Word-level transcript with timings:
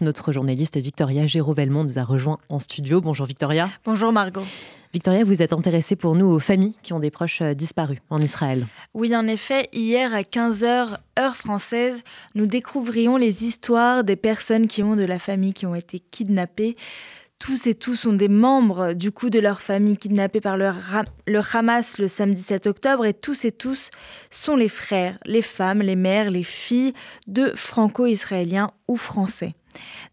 Notre 0.00 0.30
journaliste 0.30 0.76
Victoria 0.76 1.26
Géraud-Velmont 1.26 1.82
nous 1.82 1.98
a 1.98 2.04
rejoint 2.04 2.38
en 2.50 2.60
studio. 2.60 3.00
Bonjour 3.00 3.26
Victoria. 3.26 3.68
Bonjour 3.84 4.12
Margot. 4.12 4.44
Victoria, 4.94 5.24
vous 5.24 5.42
êtes 5.42 5.52
intéressée 5.52 5.96
pour 5.96 6.14
nous 6.14 6.26
aux 6.26 6.38
familles 6.38 6.76
qui 6.84 6.92
ont 6.92 7.00
des 7.00 7.10
proches 7.10 7.42
euh, 7.42 7.52
disparus 7.52 7.98
en 8.08 8.20
Israël. 8.20 8.68
Oui, 8.94 9.16
en 9.16 9.26
effet, 9.26 9.68
hier 9.72 10.14
à 10.14 10.20
15h, 10.20 10.98
heure 11.18 11.36
française, 11.36 12.04
nous 12.36 12.46
découvrions 12.46 13.16
les 13.16 13.44
histoires 13.44 14.04
des 14.04 14.14
personnes 14.14 14.68
qui 14.68 14.84
ont 14.84 14.94
de 14.94 15.02
la 15.02 15.18
famille 15.18 15.52
qui 15.52 15.66
ont 15.66 15.74
été 15.74 15.98
kidnappées. 15.98 16.76
Tous 17.40 17.66
et 17.66 17.74
tous 17.74 17.96
sont 17.96 18.12
des 18.12 18.28
membres 18.28 18.92
du 18.92 19.10
coup 19.10 19.30
de 19.30 19.40
leur 19.40 19.60
famille 19.60 19.96
kidnappés 19.96 20.40
par 20.40 20.56
le, 20.56 20.70
le 21.26 21.40
Hamas 21.52 21.98
le 21.98 22.06
samedi 22.06 22.42
7 22.42 22.68
octobre 22.68 23.04
et 23.04 23.14
tous 23.14 23.44
et 23.44 23.52
tous 23.52 23.90
sont 24.30 24.54
les 24.54 24.68
frères, 24.68 25.18
les 25.24 25.42
femmes, 25.42 25.80
les 25.80 25.96
mères, 25.96 26.30
les 26.30 26.44
filles 26.44 26.92
de 27.26 27.52
franco-israéliens 27.56 28.70
ou 28.86 28.96
français. 28.96 29.54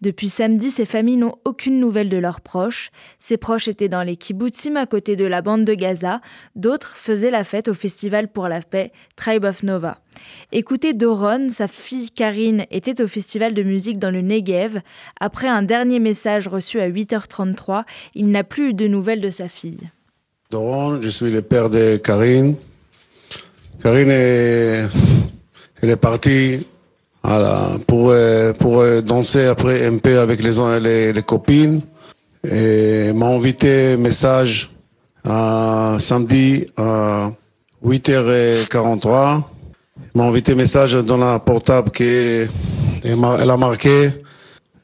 Depuis 0.00 0.28
samedi, 0.28 0.70
ces 0.70 0.84
familles 0.84 1.16
n'ont 1.16 1.36
aucune 1.44 1.80
nouvelle 1.80 2.08
de 2.08 2.16
leurs 2.16 2.40
proches. 2.40 2.90
Ces 3.18 3.36
proches 3.36 3.68
étaient 3.68 3.88
dans 3.88 4.02
les 4.02 4.16
kibbutzim 4.16 4.76
à 4.76 4.86
côté 4.86 5.16
de 5.16 5.24
la 5.24 5.42
bande 5.42 5.64
de 5.64 5.74
Gaza. 5.74 6.20
D'autres 6.56 6.96
faisaient 6.96 7.30
la 7.30 7.44
fête 7.44 7.68
au 7.68 7.74
Festival 7.74 8.28
pour 8.28 8.48
la 8.48 8.60
paix 8.60 8.92
Tribe 9.16 9.44
of 9.44 9.62
Nova. 9.62 9.98
Écoutez 10.52 10.92
Doron, 10.92 11.48
sa 11.48 11.68
fille 11.68 12.10
Karine 12.10 12.66
était 12.70 13.02
au 13.02 13.08
festival 13.08 13.54
de 13.54 13.62
musique 13.62 13.98
dans 13.98 14.10
le 14.10 14.22
Negev. 14.22 14.80
Après 15.20 15.48
un 15.48 15.62
dernier 15.62 15.98
message 15.98 16.48
reçu 16.48 16.80
à 16.80 16.88
8h33, 16.88 17.84
il 18.14 18.30
n'a 18.30 18.44
plus 18.44 18.70
eu 18.70 18.74
de 18.74 18.86
nouvelles 18.86 19.20
de 19.20 19.30
sa 19.30 19.48
fille. 19.48 19.90
Doron, 20.50 21.00
je 21.02 21.08
suis 21.08 21.30
le 21.30 21.42
père 21.42 21.70
de 21.70 21.96
Karine. 21.96 22.56
Karine 23.82 24.10
elle 25.84 25.90
est 25.90 25.96
partie 25.96 26.66
voilà, 27.24 27.70
pour, 27.86 28.10
euh, 28.10 28.52
pour 28.52 28.80
euh, 28.80 29.00
danser 29.00 29.46
après 29.46 29.86
un 29.86 29.96
peu 29.96 30.20
avec 30.20 30.42
les, 30.42 30.80
les, 30.80 31.12
les 31.12 31.22
copines. 31.22 31.80
Et 32.46 33.12
m'a 33.14 33.28
invité 33.28 33.96
message 33.96 34.70
à 35.26 35.96
samedi 35.98 36.66
à 36.76 37.32
8h43. 37.84 39.40
M'a 40.14 40.24
invité 40.24 40.54
message 40.54 40.92
dans 40.92 41.16
la 41.16 41.38
portable 41.38 41.90
qui 41.90 42.04
elle 43.04 43.50
a 43.50 43.56
marqué 43.56 44.10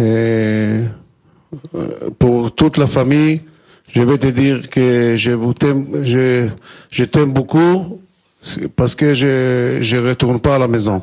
euh, 0.00 0.84
pour 2.18 2.52
toute 2.52 2.78
la 2.78 2.88
famille. 2.88 3.42
Je 3.88 4.02
vais 4.02 4.18
te 4.18 4.26
dire 4.26 4.68
que 4.70 5.14
je 5.16 5.30
vous 5.30 5.54
t'aime, 5.54 6.04
je, 6.04 6.48
je 6.90 7.04
t'aime 7.04 7.32
beaucoup 7.32 8.00
parce 8.74 8.96
que 8.96 9.14
je 9.14 9.78
je 9.80 9.96
retourne 9.96 10.40
pas 10.40 10.56
à 10.56 10.58
la 10.58 10.66
maison. 10.68 11.00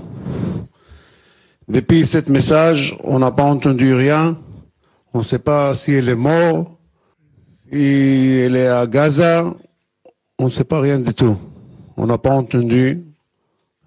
Depuis 1.67 2.05
ce 2.05 2.17
message, 2.29 2.97
on 3.03 3.19
n'a 3.19 3.31
pas 3.31 3.43
entendu 3.43 3.93
rien. 3.93 4.37
On 5.13 5.19
ne 5.19 5.23
sait 5.23 5.39
pas 5.39 5.75
si 5.75 5.93
elle 5.93 6.09
est 6.09 6.15
morte, 6.15 6.67
si 7.71 8.41
elle 8.43 8.55
est 8.55 8.67
à 8.67 8.87
Gaza. 8.87 9.53
On 10.39 10.45
ne 10.45 10.49
sait 10.49 10.63
pas 10.63 10.81
rien 10.81 10.99
du 10.99 11.13
tout. 11.13 11.37
On 11.97 12.07
n'a 12.07 12.17
pas 12.17 12.31
entendu 12.31 13.03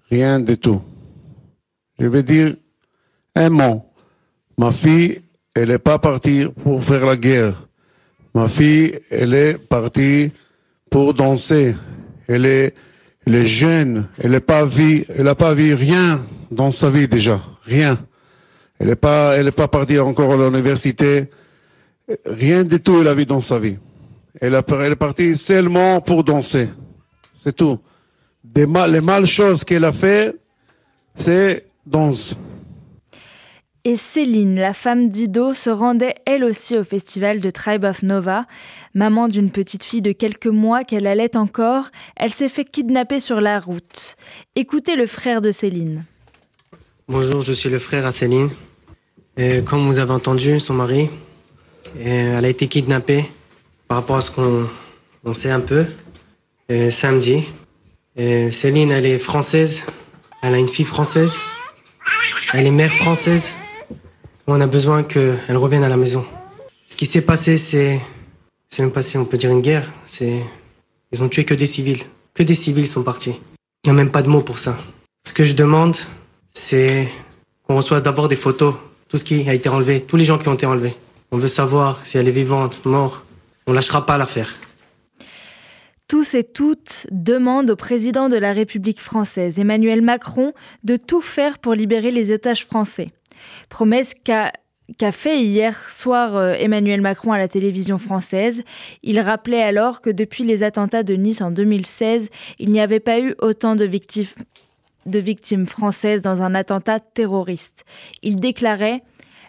rien 0.09 0.39
du 0.39 0.57
tout. 0.57 0.81
Je 1.99 2.07
vais 2.07 2.23
dire 2.23 2.55
un 3.35 3.49
mot. 3.49 3.85
Ma 4.57 4.71
fille, 4.71 5.21
elle 5.53 5.67
n'est 5.69 5.77
pas 5.77 5.99
partie 5.99 6.47
pour 6.63 6.83
faire 6.83 7.05
la 7.05 7.17
guerre. 7.17 7.67
Ma 8.33 8.47
fille, 8.47 8.97
elle 9.11 9.33
est 9.33 9.57
partie 9.67 10.31
pour 10.89 11.13
danser. 11.13 11.75
Elle 12.27 12.45
est, 12.45 12.73
elle 13.27 13.35
est 13.35 13.45
jeune. 13.45 14.07
Elle 14.17 14.31
n'a 14.31 14.41
pas 14.41 14.63
vu, 14.63 15.05
elle 15.09 15.25
n'a 15.25 15.35
pas 15.35 15.53
vu 15.53 15.73
rien 15.73 16.25
dans 16.51 16.71
sa 16.71 16.89
vie 16.89 17.07
déjà 17.07 17.41
rien. 17.65 17.97
Elle 18.79 18.87
n'est 18.87 18.95
pas, 18.95 19.35
elle 19.35 19.51
pas 19.51 19.67
partie 19.67 19.99
encore 19.99 20.33
à 20.33 20.37
l'université. 20.37 21.29
Rien 22.25 22.63
du 22.63 22.79
tout 22.79 22.99
elle 23.01 23.07
a 23.07 23.13
vu 23.13 23.25
dans 23.25 23.41
sa 23.41 23.59
vie. 23.59 23.77
Elle, 24.41 24.53
est 24.53 24.95
partie 24.95 25.35
seulement 25.35 26.01
pour 26.01 26.23
danser. 26.23 26.69
C'est 27.33 27.55
tout. 27.55 27.79
Les 28.53 28.65
mal 28.65 29.25
choses 29.25 29.63
qu'elle 29.63 29.85
a 29.85 29.91
fait, 29.91 30.35
c'est 31.15 31.65
danser. 31.85 32.35
Et 33.87 33.97
Céline, 33.97 34.55
la 34.55 34.73
femme 34.73 35.09
d'Ido, 35.09 35.53
se 35.53 35.69
rendait 35.69 36.15
elle 36.25 36.43
aussi 36.43 36.75
au 36.75 36.83
festival 36.83 37.39
de 37.39 37.51
Tribe 37.51 37.83
of 37.83 38.01
Nova. 38.01 38.45
Maman 38.95 39.27
d'une 39.27 39.51
petite 39.51 39.83
fille 39.83 40.01
de 40.01 40.11
quelques 40.11 40.47
mois 40.47 40.83
qu'elle 40.83 41.05
allait 41.05 41.37
encore, 41.37 41.91
elle 42.15 42.33
s'est 42.33 42.49
fait 42.49 42.65
kidnapper 42.65 43.19
sur 43.19 43.41
la 43.41 43.59
route. 43.59 44.15
Écoutez 44.55 44.95
le 44.95 45.05
frère 45.05 45.39
de 45.39 45.51
Céline. 45.51 46.03
Bonjour, 47.07 47.43
je 47.43 47.53
suis 47.53 47.69
le 47.69 47.77
frère 47.77 48.07
à 48.07 48.11
Céline. 48.11 48.49
Comme 49.65 49.85
vous 49.85 49.99
avez 49.99 50.11
entendu, 50.11 50.59
son 50.59 50.73
mari, 50.73 51.07
elle 51.99 52.43
a 52.43 52.49
été 52.49 52.67
kidnappée 52.67 53.25
par 53.87 53.99
rapport 53.99 54.15
à 54.15 54.21
ce 54.21 54.31
qu'on 54.31 55.33
sait 55.33 55.51
un 55.51 55.59
peu 55.59 55.85
samedi. 56.89 57.43
Céline, 58.17 58.89
elle 58.89 59.05
est 59.05 59.19
française. 59.19 59.83
Elle 60.41 60.55
a 60.55 60.57
une 60.57 60.67
fille 60.67 60.83
française. 60.83 61.37
Elle 62.53 62.65
est 62.65 62.71
mère 62.71 62.91
française. 62.91 63.53
On 64.47 64.59
a 64.59 64.65
besoin 64.65 65.03
qu'elle 65.03 65.57
revienne 65.57 65.83
à 65.83 65.89
la 65.89 65.97
maison. 65.97 66.25
Ce 66.87 66.97
qui 66.97 67.05
s'est 67.05 67.21
passé, 67.21 67.59
c'est. 67.59 68.01
C'est 68.67 68.81
même 68.81 68.91
passé, 68.91 69.19
on 69.19 69.25
peut 69.25 69.37
dire 69.37 69.51
une 69.51 69.61
guerre. 69.61 69.87
C'est. 70.07 70.41
Ils 71.11 71.21
ont 71.21 71.29
tué 71.29 71.45
que 71.45 71.53
des 71.53 71.67
civils. 71.67 72.01
Que 72.33 72.41
des 72.41 72.55
civils 72.55 72.87
sont 72.87 73.03
partis. 73.03 73.35
Il 73.83 73.87
n'y 73.87 73.91
a 73.91 73.93
même 73.93 74.11
pas 74.11 74.23
de 74.23 74.27
mots 74.27 74.41
pour 74.41 74.57
ça. 74.57 74.75
Ce 75.23 75.33
que 75.33 75.43
je 75.43 75.53
demande, 75.53 75.95
c'est 76.55 77.07
qu'on 77.67 77.75
reçoit 77.75 78.01
d'abord 78.01 78.27
des 78.29 78.35
photos, 78.35 78.73
tout 79.09 79.17
ce 79.17 79.23
qui 79.23 79.47
a 79.47 79.53
été 79.53 79.69
enlevé, 79.69 80.01
tous 80.01 80.15
les 80.15 80.25
gens 80.25 80.39
qui 80.39 80.47
ont 80.47 80.53
été 80.53 80.65
enlevés. 80.65 80.95
On 81.31 81.37
veut 81.37 81.49
savoir 81.49 81.99
si 82.05 82.17
elle 82.17 82.27
est 82.27 82.31
vivante, 82.31 82.83
morte. 82.85 83.23
On 83.67 83.71
ne 83.71 83.75
lâchera 83.75 84.05
pas 84.05 84.17
l'affaire. 84.17 84.55
Tous 86.07 86.33
et 86.33 86.43
toutes 86.43 87.07
demandent 87.11 87.71
au 87.71 87.75
président 87.75 88.29
de 88.29 88.37
la 88.37 88.53
République 88.53 89.01
française, 89.01 89.59
Emmanuel 89.59 90.01
Macron, 90.01 90.53
de 90.83 90.97
tout 90.97 91.21
faire 91.21 91.59
pour 91.59 91.73
libérer 91.73 92.11
les 92.11 92.31
otages 92.31 92.65
français. 92.65 93.07
Promesse 93.69 94.13
qu'a 94.13 94.51
fait 95.11 95.41
hier 95.41 95.89
soir 95.89 96.35
euh, 96.35 96.53
Emmanuel 96.53 97.01
Macron 97.01 97.31
à 97.31 97.39
la 97.39 97.47
télévision 97.47 97.97
française. 97.97 98.61
Il 99.03 99.19
rappelait 99.19 99.63
alors 99.63 100.01
que 100.01 100.11
depuis 100.11 100.43
les 100.43 100.63
attentats 100.63 101.03
de 101.03 101.15
Nice 101.15 101.41
en 101.41 101.51
2016, 101.51 102.29
il 102.59 102.71
n'y 102.71 102.79
avait 102.79 102.99
pas 102.99 103.19
eu 103.19 103.35
autant 103.39 103.75
de 103.75 103.85
victimes 103.85 104.27
de 105.05 105.19
victimes 105.19 105.65
françaises 105.65 106.21
dans 106.21 106.41
un 106.41 106.55
attentat 106.55 106.99
terroriste. 106.99 107.85
Il 108.23 108.37
déclarait 108.37 109.03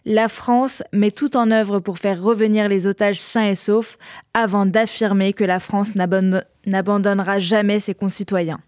La 0.05 0.29
France 0.29 0.83
met 0.93 1.11
tout 1.11 1.37
en 1.37 1.51
œuvre 1.51 1.81
pour 1.81 1.99
faire 1.99 2.23
revenir 2.23 2.69
les 2.69 2.87
otages 2.87 3.21
sains 3.21 3.49
et 3.49 3.55
saufs 3.55 3.99
avant 4.35 4.67
d'affirmer 4.67 5.33
que 5.33 5.45
la 5.45 5.61
France 5.61 5.95
n'abandonnera 5.95 7.39
jamais 7.39 7.81
ses 7.81 7.95
concitoyens. 7.95 8.61